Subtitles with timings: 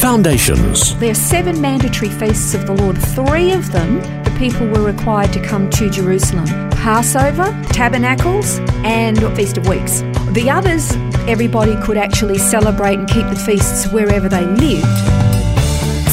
[0.00, 0.98] Foundations.
[0.98, 2.96] There are seven mandatory feasts of the Lord.
[2.96, 9.58] Three of them, the people were required to come to Jerusalem Passover, Tabernacles, and Feast
[9.58, 10.00] of Weeks.
[10.30, 10.92] The others,
[11.28, 14.86] everybody could actually celebrate and keep the feasts wherever they lived.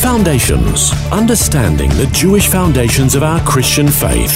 [0.02, 0.92] Foundations.
[1.14, 4.36] Understanding the Jewish foundations of our Christian faith.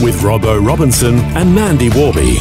[0.00, 2.38] With Robbo Robinson and Mandy Warby.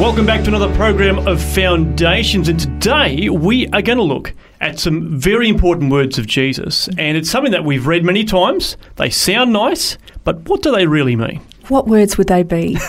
[0.00, 4.78] Welcome back to another program of Foundations, and today we are going to look at
[4.78, 6.88] some very important words of Jesus.
[6.96, 8.78] And it's something that we've read many times.
[8.96, 11.42] They sound nice, but what do they really mean?
[11.70, 12.74] What words would they be,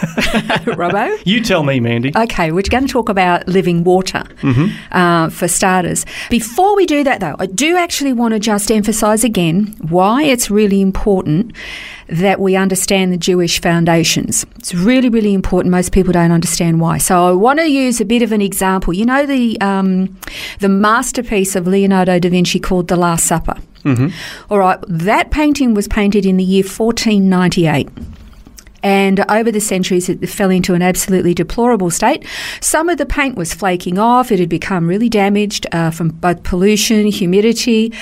[0.66, 1.22] Robbo?
[1.24, 2.12] You tell me, Mandy.
[2.16, 4.24] Okay, we're going to talk about living water
[4.92, 6.04] uh, for starters.
[6.32, 10.50] Before we do that, though, I do actually want to just emphasise again why it's
[10.50, 11.56] really important
[12.08, 14.46] that we understand the Jewish foundations.
[14.58, 15.72] It's really, really important.
[15.72, 16.98] Most people don't understand why.
[16.98, 18.94] So I want to use a bit of an example.
[18.94, 20.18] You know the um,
[20.59, 23.58] the masterpiece of Leonardo da Vinci called The Last Supper.
[24.50, 27.90] All right, that painting was painted in the year 1498.
[28.84, 32.26] And over the centuries, it fell into an absolutely deplorable state.
[32.62, 34.32] Some of the paint was flaking off.
[34.32, 37.94] It had become really damaged uh, from both pollution, humidity.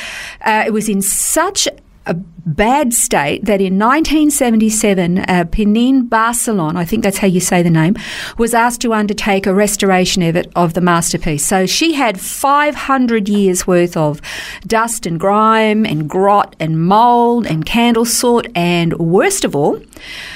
[0.42, 1.68] Uh, it was in such
[2.10, 7.62] a bad state that in 1977, uh, Pinin Barcilon, I think that's how you say
[7.62, 7.96] the name,
[8.38, 11.46] was asked to undertake a restoration of it of the masterpiece.
[11.46, 14.22] So she had 500 years worth of
[14.66, 19.80] dust and grime and grot and mold and candle soot and worst of all,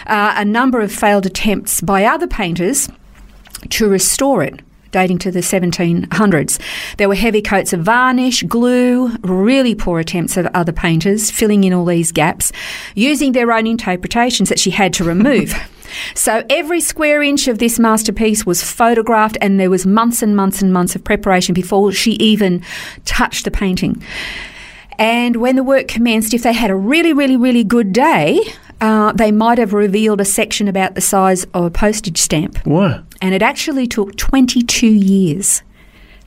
[0.05, 2.87] uh, a number of failed attempts by other painters
[3.69, 4.61] to restore it
[4.93, 6.59] dating to the 1700s.
[6.97, 11.73] There were heavy coats of varnish, glue, really poor attempts of other painters filling in
[11.73, 12.53] all these gaps,
[12.95, 15.53] using their own interpretations that she had to remove.
[16.15, 20.59] So every square inch of this masterpiece was photographed, and there was months and months
[20.59, 22.63] and months of preparation before she even
[23.05, 24.01] touched the painting.
[24.97, 28.39] And when the work commenced, if they had a really, really, really good day,
[28.83, 32.57] uh, they might have revealed a section about the size of a postage stamp.
[32.65, 33.03] What?
[33.21, 35.63] And it actually took 22 years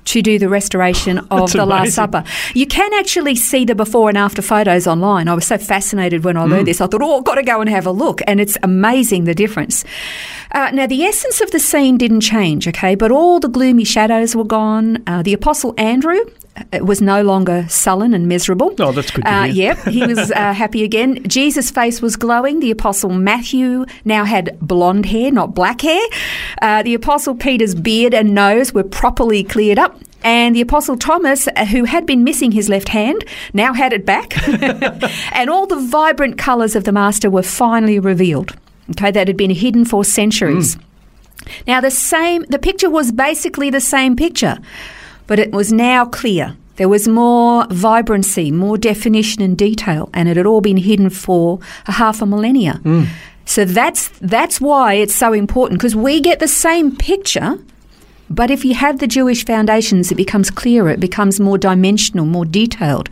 [0.07, 1.95] to do the restoration of the Last.
[1.95, 2.23] Supper.
[2.55, 5.27] You can actually see the before and after photos online.
[5.29, 6.51] I was so fascinated when I Mm.
[6.51, 6.81] learned this.
[6.81, 8.21] I thought, oh, I've got to go and have a look.
[8.27, 9.85] And it's amazing the difference.
[10.53, 14.35] Uh, now, the essence of the scene didn't change, okay, but all the gloomy shadows
[14.37, 15.03] were gone.
[15.09, 16.21] Uh, the Apostle Andrew
[16.81, 18.75] was no longer sullen and miserable.
[18.79, 19.75] Oh, that's good to Uh, hear.
[19.75, 21.23] Yep, he was uh, happy again.
[21.29, 22.61] Jesus' face was glowing.
[22.61, 26.03] The Apostle Matthew now had blonde hair, not black hair.
[26.63, 29.99] Uh, the Apostle Peter's beard and nose were properly cleared up.
[30.25, 34.05] And the Apostle Thomas, uh, who had been missing his left hand, now had it
[34.05, 34.33] back.
[35.33, 38.57] and all the vibrant colours of the Master were finally revealed.
[38.91, 40.79] Okay, that had been hidden for centuries.
[41.67, 44.59] Now, the same, the picture was basically the same picture,
[45.27, 46.57] but it was now clear.
[46.77, 51.59] There was more vibrancy, more definition and detail, and it had all been hidden for
[51.87, 52.81] a half a millennia.
[53.47, 57.59] So that's that's why it's so important because we get the same picture,
[58.29, 60.91] but if you have the Jewish foundations, it becomes clearer.
[60.91, 63.09] It becomes more dimensional, more detailed.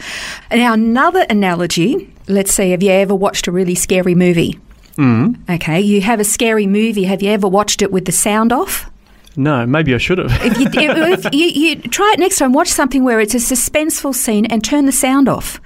[0.50, 2.12] Now, another analogy.
[2.26, 4.58] Let's see, have you ever watched a really scary movie?
[4.96, 5.36] Mm.
[5.48, 7.04] Okay, you have a scary movie.
[7.04, 8.91] Have you ever watched it with the sound off?
[9.36, 10.30] No, maybe I should have.
[10.44, 14.14] If you, if you, you try it next time, watch something where it's a suspenseful
[14.14, 15.60] scene and turn the sound off.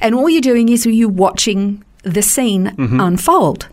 [0.00, 3.00] And all you're doing is you're watching the scene mm-hmm.
[3.00, 3.68] unfold.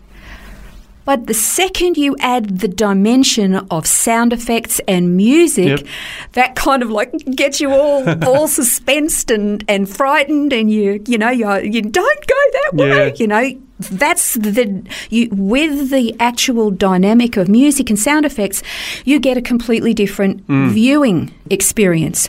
[1.04, 5.86] But the second you add the dimension of sound effects and music, Yep.
[6.34, 11.18] that kind of like gets you all all suspensed and, and frightened, and you you
[11.18, 13.08] know you you don't go that way.
[13.08, 13.14] Yeah.
[13.16, 18.62] You know that's the you with the actual dynamic of music and sound effects,
[19.04, 20.68] you get a completely different hmm.
[20.68, 22.28] viewing experience.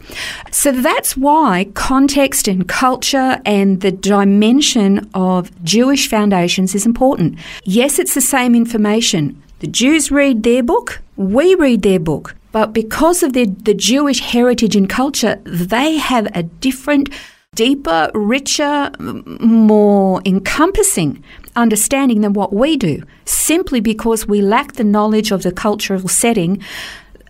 [0.51, 7.37] So that's why context and culture and the dimension of Jewish foundations is important.
[7.63, 9.41] Yes, it's the same information.
[9.59, 12.35] The Jews read their book, we read their book.
[12.51, 17.09] But because of the, the Jewish heritage and culture, they have a different,
[17.55, 21.23] deeper, richer, more encompassing
[21.55, 26.61] understanding than what we do, simply because we lack the knowledge of the cultural setting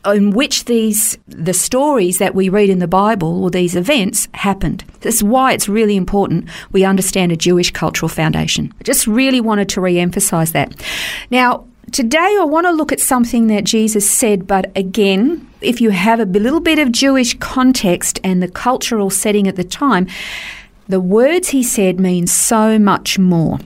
[0.05, 4.83] in which these the stories that we read in the Bible or these events happened.
[5.01, 8.73] That's why it's really important we understand a Jewish cultural foundation.
[8.79, 10.73] I just really wanted to re-emphasize that.
[11.29, 15.91] Now, today I want to look at something that Jesus said, but again, if you
[15.91, 20.07] have a little bit of Jewish context and the cultural setting at the time,
[20.87, 23.59] the words he said mean so much more.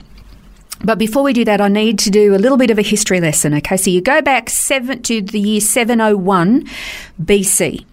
[0.86, 3.20] But before we do that, I need to do a little bit of a history
[3.20, 3.52] lesson.
[3.54, 6.64] Okay, so you go back seven to the year 701
[7.20, 7.84] BC.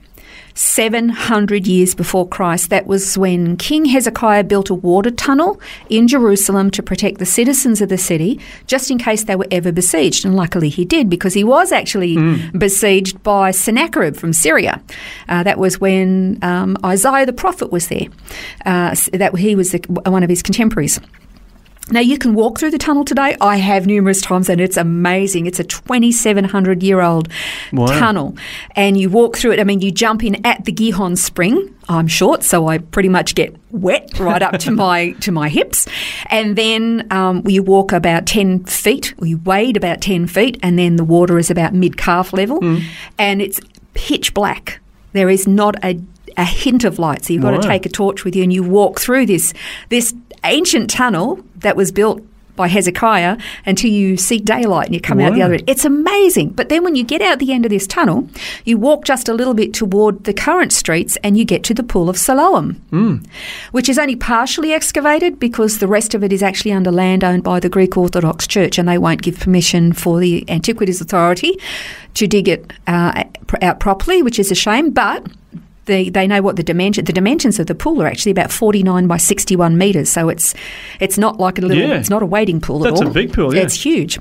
[0.56, 2.70] 700 years before Christ.
[2.70, 5.60] That was when King Hezekiah built a water tunnel
[5.90, 9.72] in Jerusalem to protect the citizens of the city, just in case they were ever
[9.72, 10.24] besieged.
[10.24, 12.60] And luckily he did, because he was actually mm.
[12.60, 14.80] besieged by Sennacherib from Syria.
[15.28, 18.06] Uh, that was when um, Isaiah the prophet was there.
[18.64, 21.00] Uh, that he was the, one of his contemporaries.
[21.92, 23.36] Now, you can walk through the tunnel today.
[23.42, 25.48] I have numerous times, and it's amazing.
[25.48, 27.28] It's a 2,700 year old
[27.74, 27.88] wow.
[27.88, 28.38] tunnel,
[28.76, 29.60] and you walk through it.
[29.60, 31.76] I mean, you jump in at the Gihon Spring.
[31.90, 35.86] I'm short, so I pretty much get wet right up to my to my hips,
[36.28, 39.14] and then um, you walk about 10 feet.
[39.18, 42.62] Or you wade about 10 feet, and then the water is about mid calf level,
[42.62, 42.82] mm.
[43.20, 43.60] and it's
[43.94, 44.80] pitch black.
[45.12, 46.00] There is not a
[46.38, 47.26] a hint of light.
[47.26, 47.62] So you've got wow.
[47.62, 49.54] to take a torch with you and you walk through this
[49.90, 52.22] this ancient tunnel that was built
[52.56, 55.28] by Hezekiah until you see daylight and you come wow.
[55.28, 55.64] out the other end.
[55.68, 56.50] It's amazing.
[56.50, 58.28] But then when you get out the end of this tunnel,
[58.64, 61.84] you walk just a little bit toward the current streets and you get to the
[61.84, 63.26] Pool of Siloam, mm.
[63.72, 67.44] which is only partially excavated because the rest of it is actually under land owned
[67.44, 71.60] by the Greek Orthodox Church and they won't give permission for the Antiquities Authority
[72.14, 73.24] to dig it uh,
[73.62, 74.92] out properly, which is a shame.
[74.92, 75.26] But
[75.86, 79.08] they, they know what the dimension the dimensions of the pool are actually about 49
[79.08, 80.54] by 61 meters so it's
[81.00, 81.96] it's not like a little yeah.
[81.98, 83.12] it's not a wading pool That's at all.
[83.12, 83.62] a big pool yeah.
[83.62, 84.20] it's huge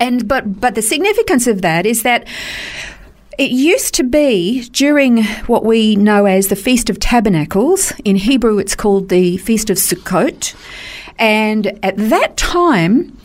[0.00, 2.26] and but but the significance of that is that
[3.38, 7.92] it used to be during what we know as the Feast of Tabernacles.
[8.04, 10.54] In Hebrew, it's called the Feast of Sukkot.
[11.18, 13.16] And at that time,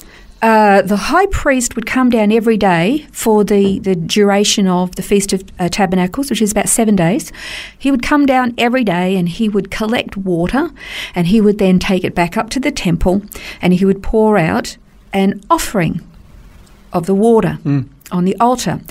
[0.41, 5.01] uh, the high priest would come down every day for the, the duration of the
[5.01, 7.31] Feast of uh, Tabernacles, which is about seven days.
[7.77, 10.69] He would come down every day and he would collect water
[11.15, 13.23] and he would then take it back up to the temple
[13.61, 14.77] and he would pour out
[15.11, 16.01] an offering
[16.93, 17.87] of the water mm.
[18.11, 18.81] on the altar.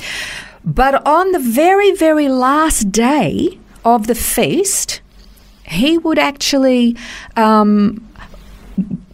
[0.65, 5.01] But on the very, very last day of the feast,
[5.65, 6.97] he would actually
[7.37, 8.07] um,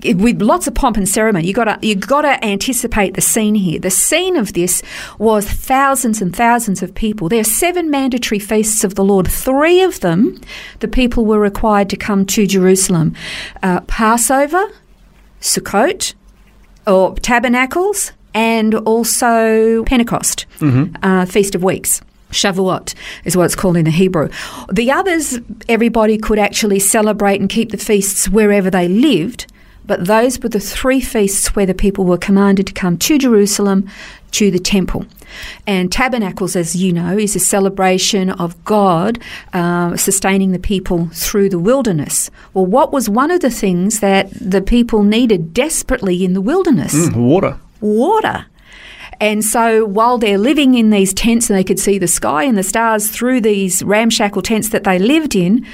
[0.05, 1.47] with lots of pomp and ceremony.
[1.47, 3.79] You got to you got to anticipate the scene here.
[3.79, 4.83] The scene of this
[5.19, 7.29] was thousands and thousands of people.
[7.29, 9.31] There are seven mandatory feasts of the Lord.
[9.31, 10.41] Three of them,
[10.81, 13.15] the people were required to come to Jerusalem:
[13.63, 14.71] uh, Passover,
[15.41, 16.15] Sukkot,
[16.87, 20.95] or Tabernacles, and also Pentecost, mm-hmm.
[21.03, 22.01] uh, Feast of Weeks.
[22.33, 22.95] Shavuot
[23.25, 24.31] is what it's called in the Hebrew.
[24.73, 25.39] The others,
[25.69, 29.52] everybody could actually celebrate and keep the feasts wherever they lived,
[29.87, 33.89] but those were the three feasts where the people were commanded to come to Jerusalem,
[34.33, 35.07] to the temple.
[35.67, 39.19] And tabernacles, as you know, is a celebration of God
[39.53, 42.31] uh, sustaining the people through the wilderness.
[42.55, 46.95] Well, what was one of the things that the people needed desperately in the wilderness?
[46.95, 47.59] Mm, water.
[47.81, 48.47] Water.
[49.21, 52.59] And so while they're living in these tents and they could see the sky and
[52.59, 55.65] the stars through these ramshackle tents that they lived in,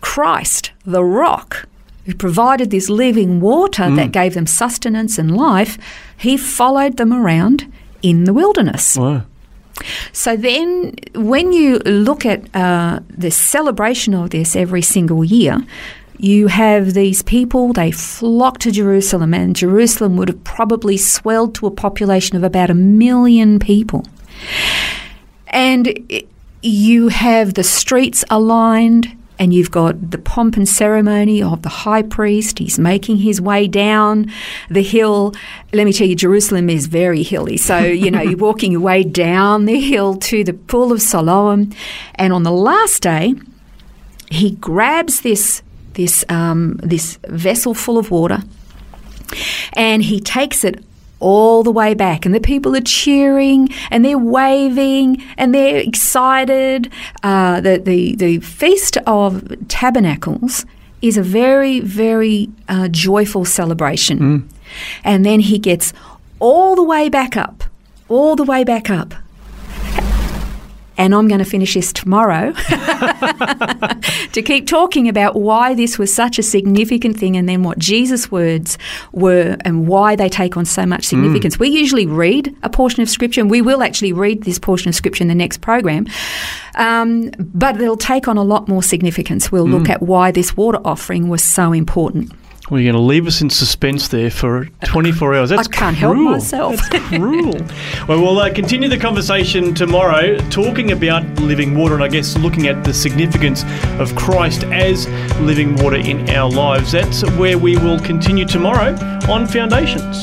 [0.00, 1.68] Christ, the rock,
[2.04, 3.96] who provided this living water mm.
[3.96, 5.78] that gave them sustenance and life,
[6.16, 8.96] he followed them around in the wilderness.
[8.96, 9.24] Wow.
[10.12, 15.64] So then, when you look at uh, the celebration of this every single year,
[16.18, 21.66] you have these people, they flock to Jerusalem, and Jerusalem would have probably swelled to
[21.66, 24.04] a population of about a million people.
[25.48, 26.22] And
[26.62, 32.02] you have the streets aligned, and you've got the pomp and ceremony of the high
[32.02, 32.58] priest.
[32.58, 34.30] He's making his way down
[34.70, 35.34] the hill.
[35.72, 37.56] Let me tell you, Jerusalem is very hilly.
[37.56, 41.70] So, you know, you're walking your way down the hill to the Pool of Siloam.
[42.14, 43.34] And on the last day,
[44.30, 45.62] he grabs this,
[45.94, 48.42] this, um, this vessel full of water
[49.74, 50.84] and he takes it
[51.22, 56.90] all the way back, and the people are cheering and they're waving and they're excited.
[57.22, 60.66] Uh, the, the, the Feast of Tabernacles
[61.00, 64.18] is a very, very uh, joyful celebration.
[64.18, 64.48] Mm.
[65.04, 65.92] And then he gets
[66.38, 67.64] all the way back up,
[68.08, 69.14] all the way back up.
[70.96, 72.52] And I'm going to finish this tomorrow
[74.32, 78.30] to keep talking about why this was such a significant thing and then what Jesus'
[78.30, 78.78] words
[79.12, 81.56] were and why they take on so much significance.
[81.56, 81.60] Mm.
[81.60, 84.94] We usually read a portion of Scripture, and we will actually read this portion of
[84.94, 86.06] Scripture in the next program,
[86.74, 89.50] um, but it'll take on a lot more significance.
[89.50, 89.78] We'll mm.
[89.78, 92.32] look at why this water offering was so important.
[92.70, 95.50] Well, you're going to leave us in suspense there for 24 hours.
[95.50, 96.14] That's I can't cruel.
[96.14, 96.76] help myself.
[96.90, 97.58] That's cruel.
[98.08, 102.68] well, we'll uh, continue the conversation tomorrow, talking about living water and I guess looking
[102.68, 103.64] at the significance
[103.98, 105.08] of Christ as
[105.40, 106.92] living water in our lives.
[106.92, 108.94] That's where we will continue tomorrow
[109.28, 110.22] on Foundations.